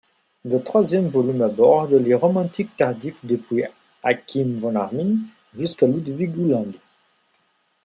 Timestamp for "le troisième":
0.45-1.09